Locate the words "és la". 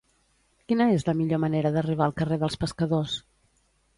0.93-1.13